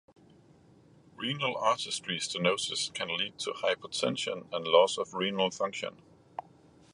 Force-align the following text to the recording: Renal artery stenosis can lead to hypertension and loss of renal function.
Renal 1.15 1.55
artery 1.57 2.17
stenosis 2.17 2.91
can 2.91 3.15
lead 3.15 3.37
to 3.37 3.51
hypertension 3.51 4.47
and 4.51 4.65
loss 4.65 4.97
of 4.97 5.13
renal 5.13 5.51
function. 5.51 6.01